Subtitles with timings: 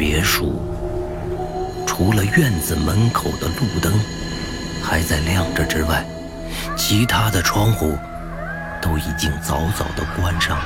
[0.00, 0.58] 别墅，
[1.86, 3.92] 除了院子门口的路灯
[4.82, 6.02] 还在亮着之外，
[6.74, 7.98] 其他的窗户
[8.80, 10.64] 都已经早早的关上了。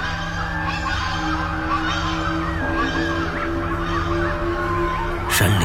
[5.28, 5.64] 山里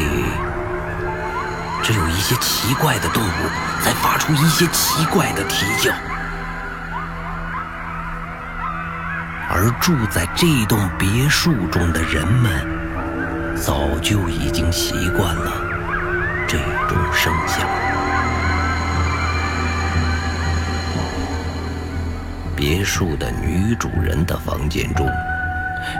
[1.83, 3.49] 只有一些奇怪的动物
[3.85, 5.93] 在发出一些奇怪的啼叫。
[9.47, 12.78] 而住在这栋别墅中的人们，
[13.69, 15.53] 早就已经习惯了
[16.47, 17.69] 这种声响。
[22.55, 25.07] 别墅的女主人的房间中，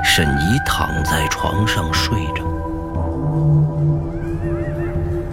[0.04, 2.44] 沈怡躺在床上睡着。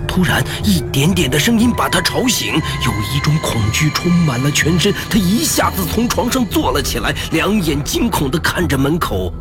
[0.06, 4.92] 突然，一点点的声音把她吵醒，有一种恐惧充满了全身。
[5.08, 9.32] 她一下子从床上坐了起来，两眼惊恐地看着门口。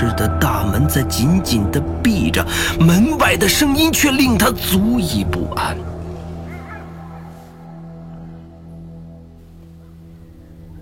[0.00, 2.44] 但他卧室的大门在紧紧地闭着，
[2.78, 5.76] 门外的声音却令他足以不安。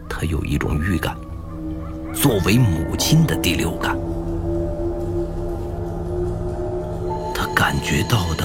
[0.08, 1.16] 他有一种预感，
[2.14, 3.96] 作为母亲的第六感。
[7.34, 8.44] 他感觉到的，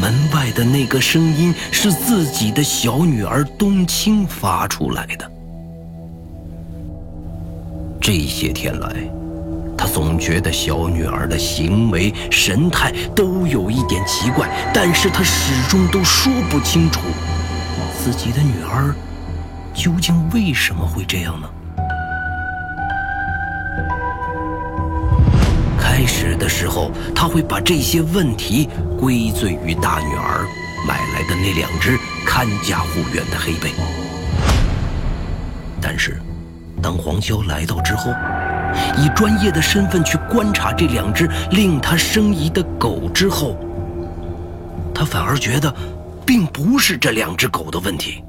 [0.00, 5.30] 门外的那个声音是自己的小女儿冬青发出来的。
[8.00, 8.88] 这些天来，
[9.88, 17.00] 总觉得小女儿的行为神态都有一点奇怪，但是他始终都说不清楚，
[17.98, 18.94] 自己的女儿
[19.74, 21.48] 究竟为什么会这样呢？
[25.78, 30.46] 开始的时候，他会把这些问题归罪于大女儿
[30.86, 33.72] 买来的那两只看家护院的黑背。
[35.80, 36.20] 但是，
[36.80, 38.12] 当黄潇来到之后，
[38.96, 43.56] 以专业的身份去观察这两只令他生疑的狗之后，
[44.94, 45.72] 他反而觉得，
[46.26, 48.22] 并不是这两只狗的问题。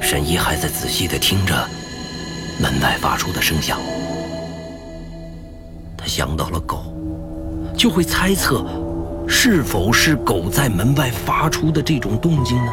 [0.00, 1.52] 沈怡还在仔细的听着
[2.60, 3.76] 门外发出的声响，
[5.96, 6.84] 他想到了狗，
[7.76, 8.64] 就会猜测
[9.26, 12.72] 是否是狗在门外发出的这种动静呢？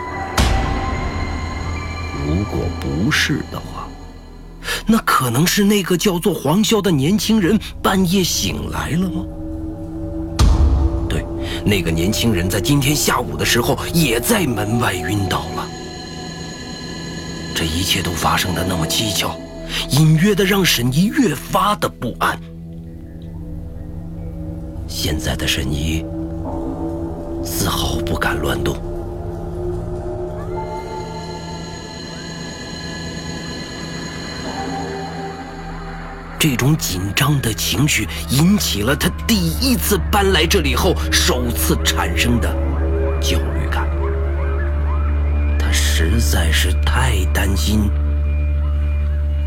[2.25, 3.87] 如果不是的话，
[4.85, 9.25] 那可能是那个叫做黄潇的年轻人半夜醒来了吗？
[11.09, 11.25] 对，
[11.65, 15.67] 那个年轻人在今天下午的时候也在门外晕倒了。
[17.53, 19.35] 这一切都发生的那么蹊跷，
[19.91, 22.39] 隐约的让沈怡越发的不安。
[24.87, 26.05] 现在的沈怡
[27.43, 28.75] 丝毫不敢乱动，
[36.43, 42.53] 这种紧张的情绪引起了他第一次搬来这里后首次产生的
[43.21, 43.87] 焦虑感。
[45.57, 47.89] 他实在是太担心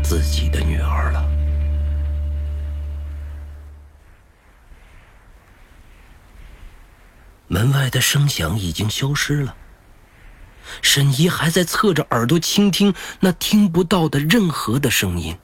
[0.03, 1.23] 自己的女儿了。
[7.47, 9.55] 门外的声响已经消失了，
[10.81, 15.37] 沈怡还在侧着耳朵倾听那听不到的任何的声音。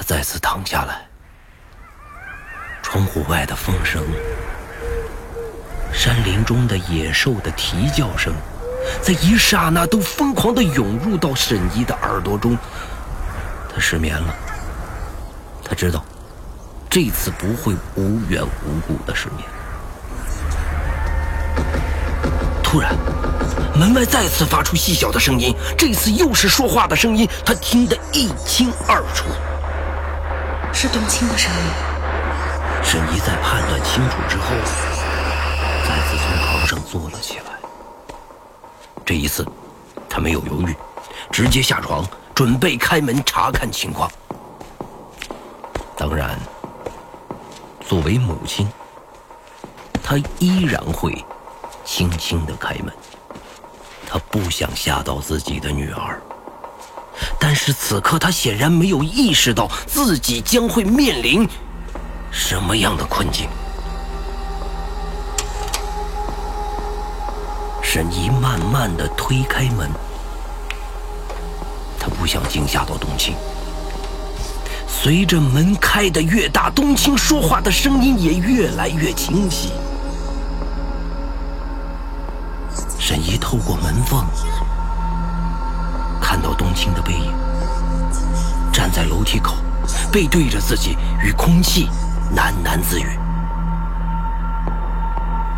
[0.00, 1.06] 他再次躺下来，
[2.82, 4.02] 窗户外的风声，
[5.92, 8.32] 山林中的野兽的啼叫声。
[9.02, 12.56] 在一刹那，都疯狂的涌入到沈怡的耳朵中。
[13.68, 14.34] 他失眠了。
[15.62, 16.02] 他知道，
[16.88, 19.46] 这次不会无缘无故的失眠。
[22.62, 22.96] 突然，
[23.78, 29.26] 门外再次发出细小的声音，这次又是说话的声音，他听得一清二楚。
[30.72, 31.60] 是冬青的声音。
[32.82, 34.54] 沈怡在判断清楚之后，
[35.86, 37.44] 再次从床上坐了起来。
[39.04, 39.46] 这一次，
[40.08, 40.74] 他没有犹豫，
[41.30, 44.10] 直接下床，准备开门查看情况。
[45.96, 46.38] 当然，
[47.86, 48.66] 作为母亲，
[50.02, 51.24] 她依然会
[51.84, 52.94] 轻轻的开门。
[54.08, 56.20] 她不想吓到自己的女儿，
[57.38, 61.48] 但是此刻他显然没有意识到自己将会面临
[62.30, 63.48] 什么样的困境。
[67.82, 69.90] 沈怡慢慢的推开门，
[71.98, 73.34] 他不想惊吓到冬青。
[74.86, 79.72] 随着门开的越大，冬青说话的声音也越来越清晰。
[82.98, 84.24] 沈怡透过门缝
[86.70, 87.32] 冬青的背影，
[88.72, 89.56] 站在楼梯口，
[90.12, 91.88] 背对着自己，与空气
[92.32, 93.18] 喃喃自语。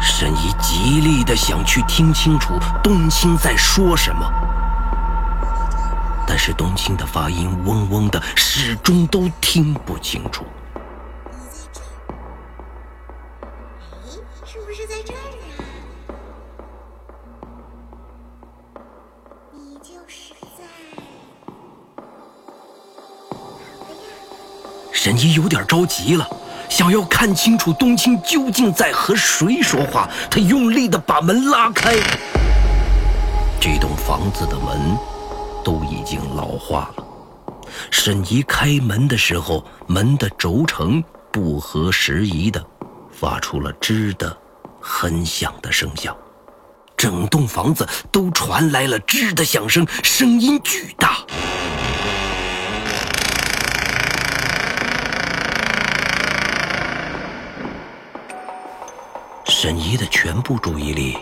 [0.00, 4.26] 沈怡极力的想去听清楚冬青在说什么，
[6.26, 10.46] 但是冬青的发音嗡嗡的，始终都听不清楚。
[25.04, 26.24] 沈怡有点着急了，
[26.68, 30.08] 想要看清楚冬青究竟在和谁说话。
[30.30, 31.96] 他用力的把门拉开，
[33.60, 34.96] 这栋房子的门
[35.64, 37.04] 都已经老化了。
[37.90, 41.02] 沈怡开门的时候，门的轴承
[41.32, 42.64] 不合时宜的
[43.10, 44.36] 发出了吱的
[44.80, 46.16] 很响的声响，
[46.96, 51.11] 整栋房子都传来了吱的响声，声音巨大。
[59.62, 61.16] 沈怡的全部注意力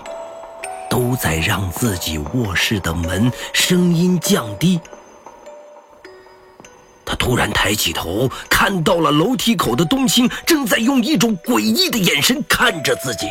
[0.89, 4.81] 都在让自己卧室的门声音降低。
[7.05, 13.27] 他突然抬起头，看到了楼梯口的冬青正在用一种诡异的眼神看着自己。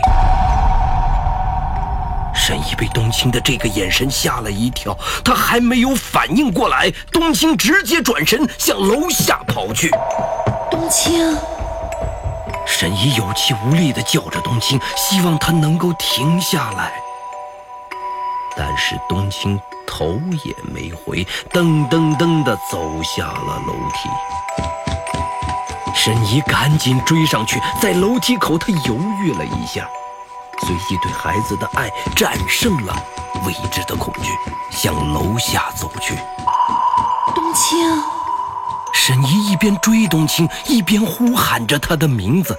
[2.36, 4.96] 沈怡被冬青的这个眼神吓了一跳，
[5.26, 9.90] 他还没有反应过来，冬青直接转身向楼下跑去。
[10.70, 11.36] 冬青。
[12.69, 16.94] 沈怡有气无力地叫着冬青，希望他能够停下来。
[18.56, 24.10] 但是冬青头也没回，噔噔噔地走下了楼梯。
[25.95, 29.89] 沈怡赶紧追上去，在楼梯口，他犹豫了一下，
[30.62, 32.95] 随即对孩子的爱战胜了
[33.45, 34.31] 未知的恐惧，
[34.72, 36.18] 向楼下走去。
[37.36, 37.77] 冬青，
[39.01, 42.54] 沈怡一边追冬青，一边呼喊着她的名字。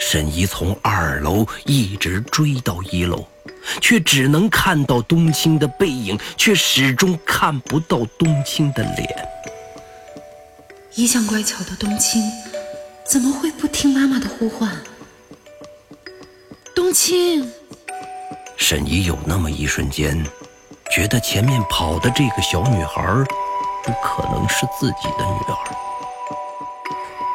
[0.00, 3.28] 沈怡从二楼一直追到一楼，
[3.82, 9.28] 却只能看到冬青的背影，却始终看不到冬青的脸。
[10.94, 12.22] 一向乖巧的冬青，
[13.04, 14.74] 怎么会不听妈妈的呼唤？
[16.74, 17.46] 冬青，
[18.56, 20.24] 沈怡有那么一瞬间，
[20.90, 23.02] 觉得前面跑的这个小女孩，
[23.90, 25.56] 不可能是自己的女儿。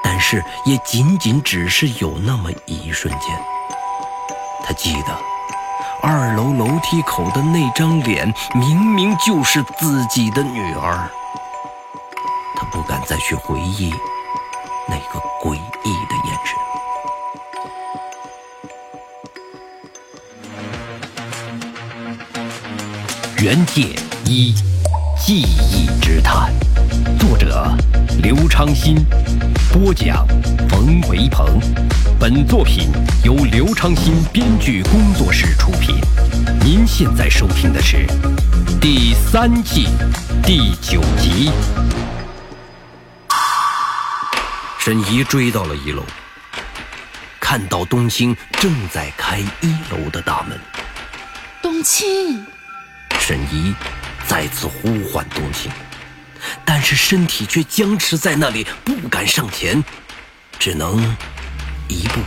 [0.01, 3.37] 但是也仅仅只是有那么一瞬间，
[4.63, 5.19] 他记得
[6.01, 11.09] 二楼楼梯口的那张脸明明就是自己的女儿。
[12.55, 13.93] 他不敢再去回忆
[14.87, 15.59] 那个诡异
[16.07, 16.57] 的眼神。
[23.43, 23.93] 原界
[24.23, 24.55] 一，
[25.17, 26.53] 记忆之谈，
[27.17, 27.73] 作者
[28.21, 28.95] 刘昌新。
[29.71, 30.27] 播讲：
[30.69, 31.59] 冯维鹏。
[32.19, 32.89] 本作品
[33.23, 35.95] 由刘昌新编剧工作室出品。
[36.61, 38.05] 您现在收听的是
[38.79, 39.87] 第三季
[40.43, 41.49] 第九集。
[44.79, 46.03] 沈怡追到了一楼，
[47.39, 50.59] 看到冬青正在开一楼的大门。
[51.61, 52.45] 冬青，
[53.19, 53.73] 沈怡
[54.27, 55.71] 再次呼唤冬青。
[56.63, 59.83] 但是身体却僵持在那里，不敢上前，
[60.59, 61.15] 只能
[61.87, 62.19] 一步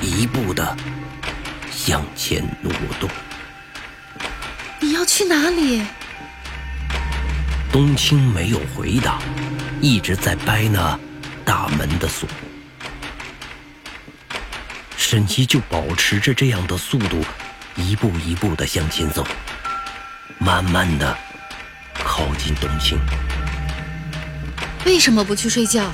[0.00, 0.76] 一步的
[1.70, 3.10] 向前挪动。
[4.80, 5.82] 你要去哪里？
[7.72, 9.18] 冬青没有回答，
[9.80, 10.98] 一直在掰那
[11.44, 12.28] 大门的锁。
[14.96, 17.24] 沈怡就保持着这样的速度，
[17.76, 19.26] 一步一步的向前走，
[20.44, 21.16] 慢慢的
[21.94, 22.98] 靠近冬青。
[24.84, 25.88] 为什么不去睡觉？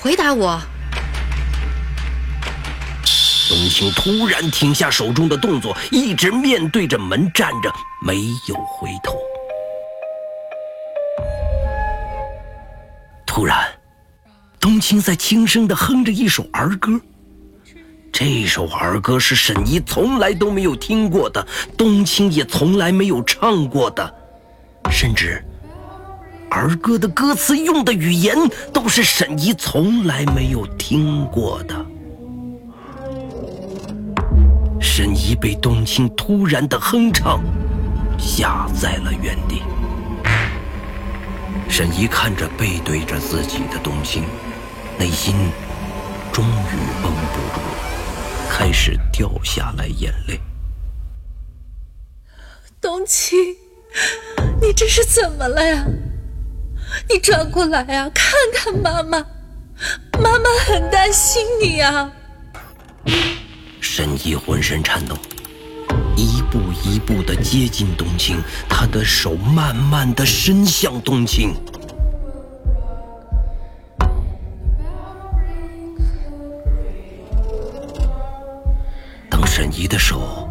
[0.00, 0.60] 回答我！
[3.48, 7.72] 冬青突然停下手中的动作，一直面对着门站着，
[8.04, 8.16] 没
[8.48, 9.16] 有回头。
[13.24, 13.72] 突然，
[14.58, 17.00] 冬青在轻声的哼着一首儿歌。
[18.12, 21.44] 这首儿歌是沈怡从来都没有听过的，
[21.78, 24.14] 冬青也从来没有唱过的，
[24.90, 25.42] 甚至
[26.50, 28.36] 儿歌的歌词用的语言
[28.70, 31.74] 都是沈怡从来没有听过的。
[34.78, 37.40] 沈怡被冬青突然的哼唱
[38.18, 39.62] 吓在了原地。
[41.66, 44.22] 沈怡看着背对着自己的冬青，
[44.98, 45.34] 内心
[46.30, 47.71] 终于绷不住。
[48.54, 50.38] 开始掉下来眼泪。
[52.82, 53.38] 冬青，
[54.60, 55.86] 你这是怎么了呀？
[57.08, 59.24] 你转过来呀，看看妈妈，
[60.22, 62.12] 妈妈很担心你呀。
[63.80, 65.16] 神医浑身颤抖，
[66.14, 71.54] 一步一步的接近冬青，他的手慢慢的伸向冬青。
[79.54, 80.48] 沈怡的手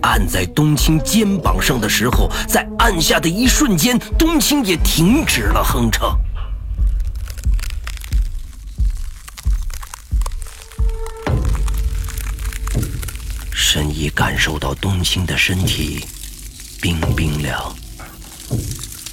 [0.00, 6.18] 按在冬青肩膀上的时候，在按下的一瞬间，冬青也停止了哼唱。
[13.52, 16.06] 沈怡感受到冬青的身体
[16.80, 17.76] 冰冰凉，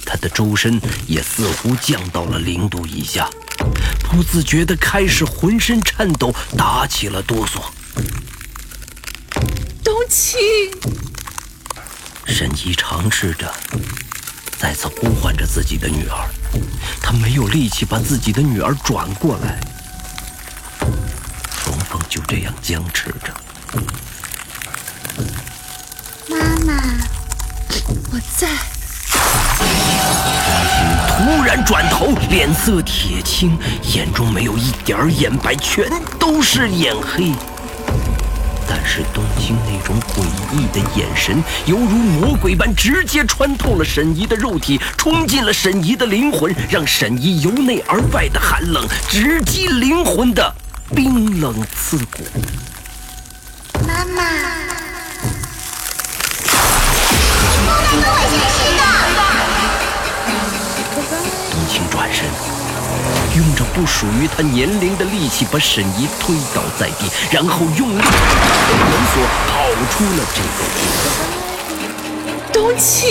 [0.06, 3.28] 他的周身也似乎降到了零度以下，
[4.10, 7.60] 不自觉地开始浑身颤抖，打起了哆嗦。
[10.10, 10.40] 冬青，
[12.26, 13.48] 沈怡尝试着
[14.58, 16.28] 再次呼唤着自己的女儿，
[17.00, 19.60] 他没有力气把自己的女儿转过来，
[21.62, 23.32] 双方就这样僵持着。
[26.28, 26.36] 妈
[26.66, 26.74] 妈，
[28.12, 28.48] 我在。
[31.18, 33.56] 突然转头，脸色铁青，
[33.94, 35.88] 眼中没有一点儿眼白，全
[36.18, 37.32] 都是眼黑。
[38.92, 50.52] 但是冬青那种诡异的眼神，犹如魔鬼般直接穿透了沈怡的肉体，冲进了沈怡的灵魂，让沈怡由内而外的寒冷直击灵魂的
[50.92, 52.24] 冰冷刺骨。
[53.86, 54.24] 妈妈。
[61.52, 62.24] 冬青转身，
[63.36, 69.52] 用着不属于他年龄的力气把沈怡推倒在地，然后用力把门锁跑
[69.90, 70.82] 出了这个屋。
[72.52, 73.08] 冬青，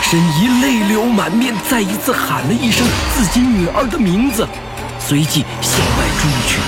[0.00, 4.48] 沈怡泪流满面，再一次喊了一声自己女儿的名字，
[4.98, 6.58] 随即向外追去。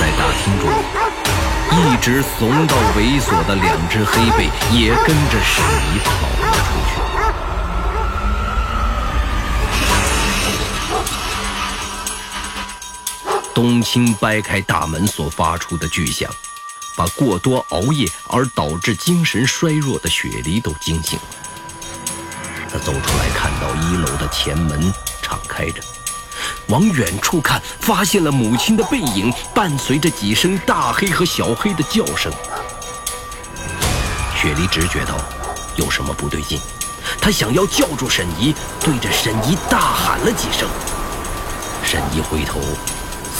[0.00, 0.64] 在大厅中，
[1.76, 5.62] 一直怂到猥琐的两只黑背也跟着沈
[5.92, 6.08] 怡跑
[6.40, 7.13] 了出去。
[13.54, 16.28] 冬青掰开大门所发出的巨响，
[16.96, 21.24] 把过多熬夜而导致精神衰弱的雪梨都惊醒了。
[22.68, 24.92] 他走出来，看到一楼的前门
[25.22, 25.80] 敞开着，
[26.66, 32.32] 往远处看，发现了母亲的背影，伴随着几声大黑和小黑的叫声。
[34.36, 35.16] 雪梨直觉到
[35.76, 36.60] 有什么不对劲，
[37.20, 40.68] 她想要叫住沈怡，对着沈怡大喊了几声。
[41.84, 42.60] 沈怡回头。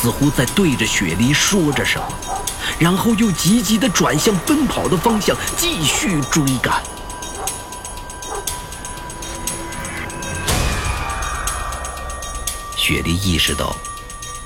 [0.05, 2.07] 似乎在对着雪梨说着什么，
[2.79, 6.83] 然后又急急地转向奔跑的方向，继续追赶。
[12.77, 13.75] 雪梨意识到，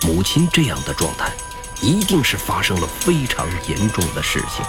[0.03, 1.33] 母亲这样的状态，
[1.81, 4.65] 一定是发生了非常严重的事情。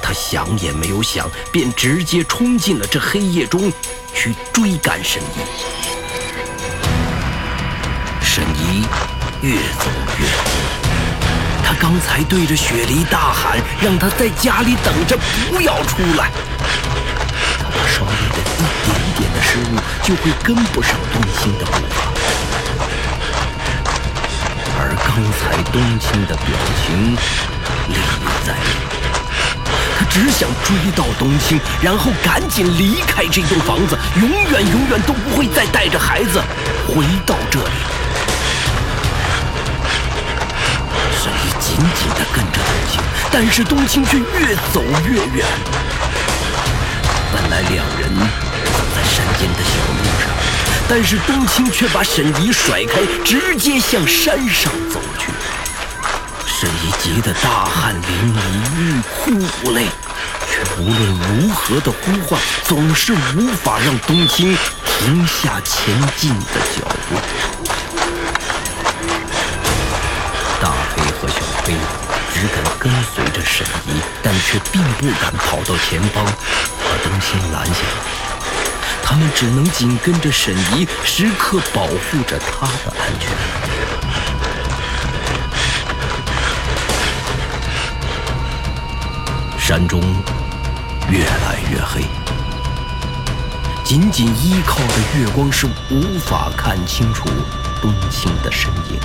[0.00, 3.70] 她想也没有想，便直接冲进了这黑夜中，
[4.14, 5.26] 去追赶沈怡。
[8.22, 8.86] 沈怡。
[9.42, 9.86] 越走，
[11.80, 15.18] 刚才对着雪梨大喊，让她在家里等着，
[15.48, 16.30] 不要出来。
[17.58, 22.12] 他稍微的一点点的失误，就会跟不上冬青的步伐。
[24.78, 26.46] 而刚才冬青的表
[26.84, 27.16] 情
[27.88, 36.42] 历历在目，他只想追到冬青，然后赶紧离开这栋房子，永远永远都不会再带着孩子
[36.86, 37.99] 回到这里。
[41.70, 43.00] 紧紧地跟着冬青，
[43.30, 45.46] 但是冬青却越走越远。
[47.32, 50.28] 本来两人走在山间的小路上，
[50.88, 55.30] 但是冬青却把沈怡甩开，直接向山上走去。
[56.44, 58.38] 沈怡急得大汗淋漓，
[58.76, 59.30] 欲哭
[59.62, 59.86] 无泪，
[60.50, 61.00] 却无论
[61.38, 67.59] 如何的呼唤，总是无法让冬青停下前进的脚步。
[72.32, 77.80] 只敢跟随着沈怡，但却并不敢跑到前方把冬青拦下。
[79.02, 83.28] 他们只能紧跟着沈怡，时刻保护着她的安全。
[89.58, 90.00] 山中
[91.08, 92.04] 越来越黑，
[93.84, 97.28] 仅仅依靠着月光是无法看清楚
[97.80, 99.00] 冬青的身影。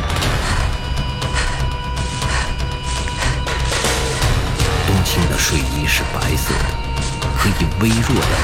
[5.37, 6.65] 睡衣是白色的，
[7.37, 8.35] 可以微弱的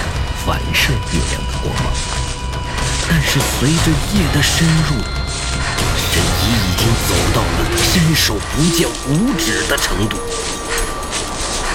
[0.45, 1.91] 反射月亮的光芒。
[3.09, 4.95] 但是随着夜的深入，
[5.97, 10.17] 沈怡已经走到了伸手不见五指的程度。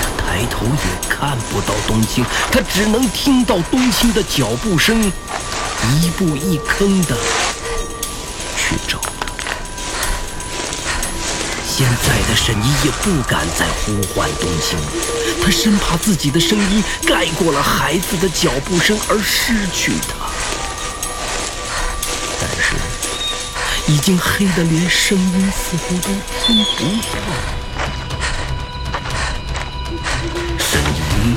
[0.00, 5.12] 他抬头也看不到冬青，他只能听到冬青的脚步声，
[6.00, 7.16] 一步一坑的
[11.76, 14.86] 现在的沈怡也不敢再呼唤冬青了，
[15.44, 20.26] 他生怕自己的声音盖过了孩子的脚步声而失去他。
[22.40, 22.76] 但是，
[23.92, 26.08] 已经黑的连声音似乎都
[26.40, 27.18] 听不到。
[30.58, 31.36] 沈怡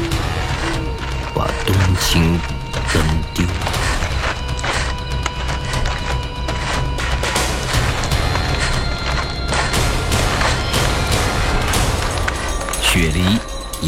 [1.35, 2.39] 把冬青
[2.93, 3.03] 灯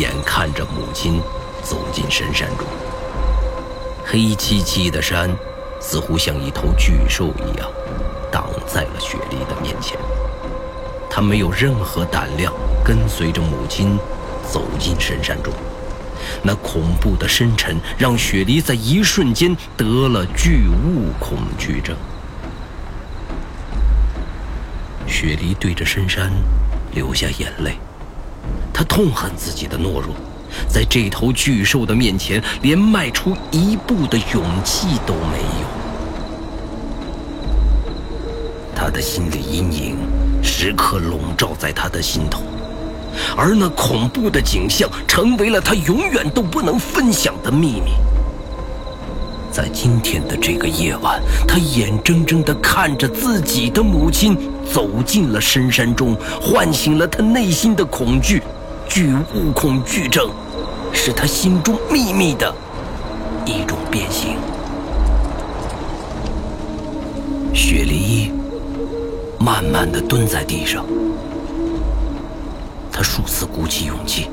[0.01, 1.21] 眼看着母亲
[1.61, 2.65] 走进深山中，
[4.03, 5.29] 黑漆漆的山
[5.79, 7.69] 似乎像一头巨兽一样
[8.31, 9.95] 挡在了雪梨的面前。
[11.07, 12.51] 他没有任何胆量
[12.83, 13.95] 跟随着母亲
[14.51, 15.53] 走进深山中，
[16.41, 21.95] 那恐怖的深沉让雪梨在一瞬间得了巨物恐惧症。
[25.05, 26.31] 雪梨对着深山
[26.95, 27.77] 流下眼泪。
[28.73, 30.15] 他痛恨自己的懦弱，
[30.67, 35.67] 在这头巨兽的面前，连迈出一步的勇气都没有。
[38.75, 39.97] 他的心理阴影
[40.41, 42.41] 时刻笼罩在他的心头，
[43.37, 47.91] 而那恐怖的景象成为了他永远都不能分享的秘密。
[49.51, 54.35] 在今天的这个夜晚，他眼睁睁地看着自己的母亲
[54.73, 58.41] 走进了深山中，唤醒了他内心的恐惧。
[58.93, 60.29] 巨物恐惧症，
[60.91, 62.53] 是他心中秘密的
[63.45, 64.35] 一种变形。
[67.53, 68.33] 雪梨
[69.39, 70.85] 慢慢的蹲在地上，
[72.91, 74.29] 他数次鼓起勇气，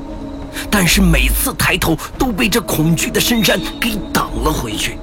[0.69, 4.97] 但是每次抬头都被这恐惧的深山给挡了回去。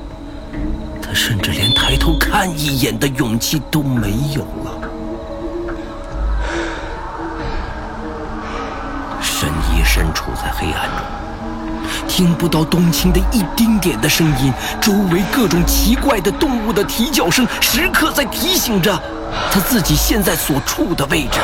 [1.01, 4.47] 他甚至连抬头看一眼的勇气都没有。
[9.87, 19.01] 身处在黑暗中，听不到冬青的一丁点的声音，周围各种奇怪的动物的啼叫声时刻在提醒着
[19.51, 21.38] 他自己现在所处的位置。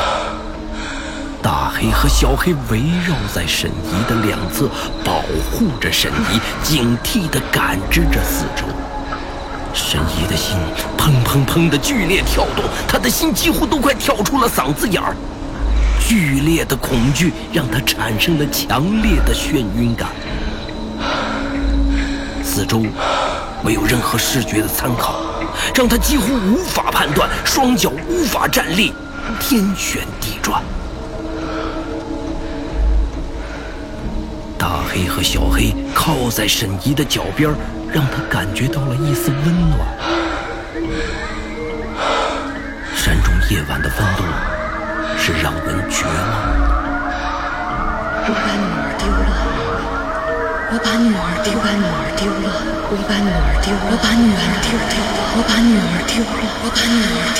[1.41, 4.69] 大黑和小黑围绕在沈怡的两侧，
[5.03, 8.65] 保护着沈怡，警惕地感知着四周。
[9.73, 10.55] 沈怡的心
[10.97, 15.15] 砰砰砰的剧烈跳动，他的心几乎都快跳出了嗓子眼儿。
[16.13, 20.09] 剧烈的恐惧让他产生了强烈的眩晕感，
[22.43, 22.85] 四周
[23.65, 25.25] 没有任何视觉的参考，
[25.73, 28.93] 让他几乎无法判断，双脚无法站立，
[29.39, 30.61] 天旋地转。
[34.55, 37.49] 大黑和小黑靠在沈怡的脚边，
[37.91, 39.79] 让他感觉到了一丝温暖。
[42.95, 44.23] 山中夜晚的温度。
[45.25, 46.67] 是让人绝望的。
[48.27, 49.31] 我把女儿丢了，
[50.69, 52.51] 我把女儿丢，把女儿丢了，
[52.91, 57.23] 我把女儿丢，我把女儿丢丢了，我把女儿丢了，我把女儿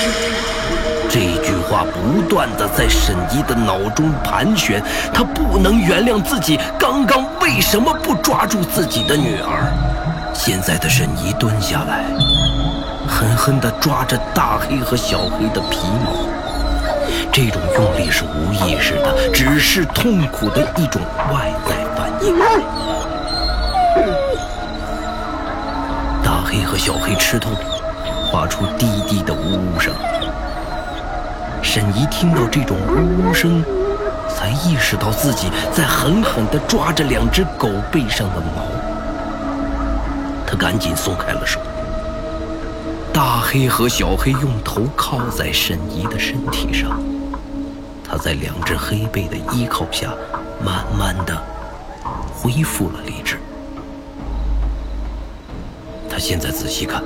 [1.10, 9.70] 这句话不断的在沈怡的脑中盘旋，他不能原谅自己刚刚为什么不抓住自己的女儿。
[10.32, 12.06] 现在的沈怡蹲下来，
[13.06, 16.33] 狠狠地抓着大黑和小黑的皮毛。
[17.36, 22.38] 这种用力是无意识的，只是痛苦的一种外在反应。
[26.22, 27.50] 大黑和小黑吃痛，
[28.30, 29.92] 发出低低的呜呜声。
[31.60, 33.64] 沈怡听到这种呜呜声，
[34.28, 38.62] 才意识到自己在狠狠地抓着两只狗背上的毛。
[40.46, 41.58] 他赶紧松开了手。
[43.12, 47.02] 大黑和小黑用头靠在沈怡的身体上。
[48.14, 50.14] 他在两只黑背的依靠下，
[50.64, 51.36] 慢慢的
[52.32, 53.40] 恢复了理智。
[56.08, 57.02] 他现在仔细看，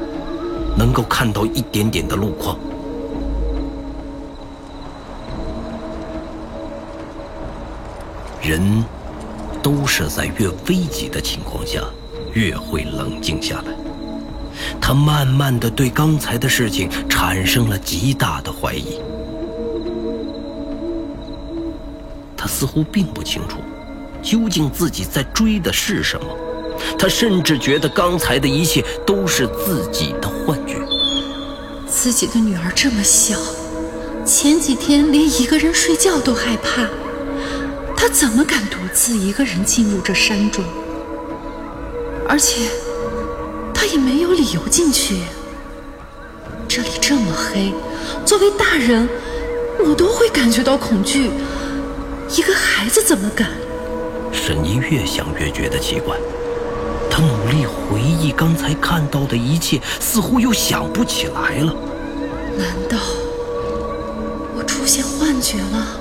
[0.76, 2.58] 能够看到一点点的路况。
[8.42, 8.84] 人
[9.62, 11.82] 都是在越危急的情况下，
[12.34, 13.72] 越会冷静下来。
[14.78, 19.00] 他慢慢的对刚才的事情产生了极大的怀疑。
[22.48, 23.58] 似乎并不清楚，
[24.22, 26.26] 究竟自己在追的是什么。
[26.98, 30.76] 他甚至觉得刚才的一切都是自己的幻觉。
[31.86, 33.36] 自己的女儿这么小，
[34.24, 36.88] 前几天连一个人睡觉都害怕，
[37.96, 40.64] 他怎么敢独自一个人进入这山中？
[42.28, 42.68] 而且，
[43.72, 45.16] 他也没有理由进去。
[46.68, 47.72] 这里这么黑，
[48.26, 49.08] 作为大人，
[49.80, 51.30] 我都会感觉到恐惧，
[52.88, 53.50] 孩子怎么敢？
[54.32, 56.16] 沈怡越想越觉得奇怪。
[57.10, 61.76] 她努力回忆刚才看到的一切，似乎又想不起来了。
[62.56, 62.96] 难道
[64.56, 66.00] 我出现幻觉了？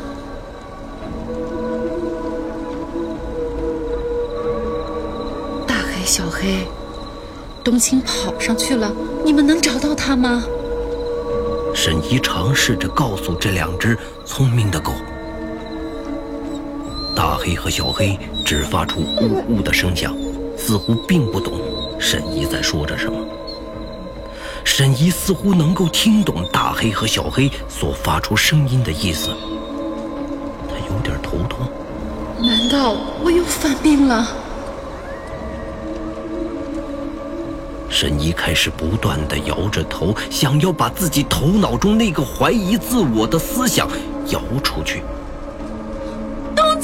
[5.67, 6.65] 大黑、小黑，
[7.65, 8.89] 冬青跑上去了，
[9.25, 10.45] 你们能找到他吗？
[11.75, 14.93] 沈怡尝试着告诉这两只聪明的狗。
[17.47, 20.13] 大黑和小黑只发出呜呜的声响。
[20.57, 21.53] 似乎并不懂
[21.97, 23.17] 沈怡在说着什么。
[24.65, 29.29] 沈怡似乎能够听懂大黑和小黑所发出声音的意思。
[30.67, 31.59] 他有点头痛。
[32.39, 34.27] 难道我又犯病了？
[37.87, 43.87] 沈怡开始不断的摇着头，想要把自己头脑中那个怀疑自我的思想
[44.31, 45.01] 摇出去。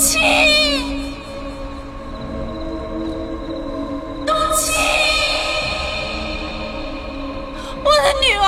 [0.04, 0.20] 七，
[4.26, 4.76] 冬青，
[7.86, 8.44] 我的女儿，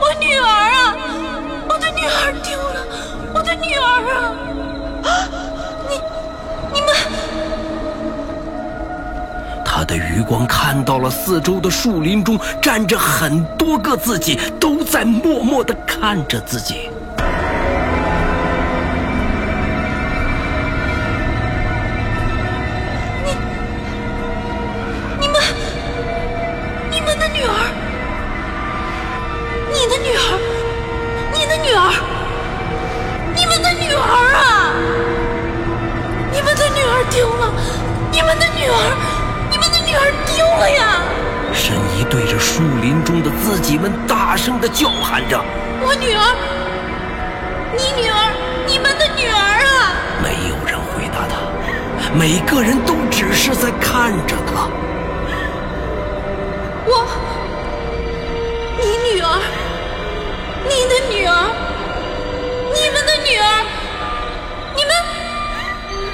[0.00, 0.94] 我女儿啊，
[1.68, 2.86] 我的女儿丢了，
[3.34, 4.14] 我的女儿啊，
[5.02, 5.28] 啊，
[5.88, 5.98] 你，
[6.72, 6.88] 你们，
[9.64, 16.88] 他的余光看到了四周的树林中站着很多个自己，都在默默的看着自己。
[44.60, 45.42] 的叫喊着
[45.80, 46.20] ：“我女儿，
[47.74, 48.14] 你女儿，
[48.66, 51.34] 你们的女儿啊！”没有人回答他，
[52.14, 54.68] 每个人都只是在看着他。
[56.86, 57.06] 我，
[58.78, 59.40] 你女儿，
[60.68, 61.32] 你的女儿，
[62.74, 63.64] 你们的女儿，
[64.76, 64.92] 你们，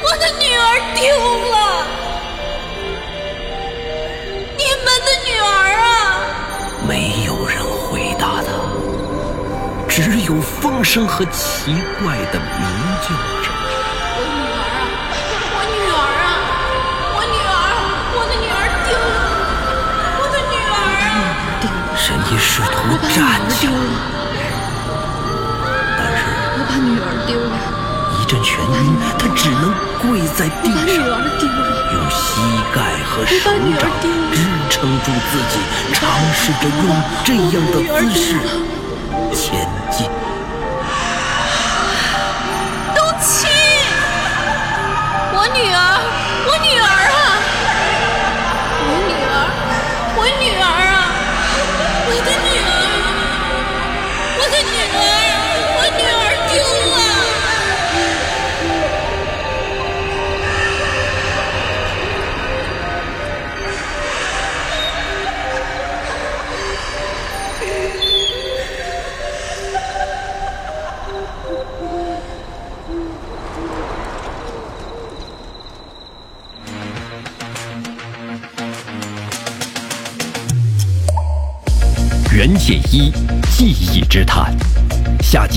[0.03, 1.05] 我的女儿丢
[1.51, 1.96] 了。
[10.87, 12.63] 声和奇怪的鸣
[13.03, 13.09] 叫
[13.43, 13.51] 声。
[15.53, 16.31] 我女儿啊！
[17.13, 17.79] 我女儿啊！
[18.15, 18.23] 我女儿！
[18.23, 19.19] 我的女儿丢了！
[20.23, 20.79] 我的女儿
[21.11, 21.19] 啊！
[21.99, 22.77] 神医试图
[23.13, 23.19] 站
[23.51, 23.73] 起来，
[25.99, 26.23] 但是
[26.55, 27.59] 我把女儿丢了。
[28.15, 31.03] 一阵眩晕，他只能跪在地上。
[31.93, 32.39] 用膝
[32.73, 33.91] 盖和手掌
[34.33, 34.39] 支
[34.71, 35.59] 撑住自己，
[35.93, 35.99] 尝
[36.33, 36.87] 试着用
[37.25, 38.39] 这样的姿势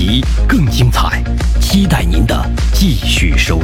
[0.00, 1.22] 集更精彩，
[1.60, 2.34] 期待您的
[2.72, 3.59] 继续收。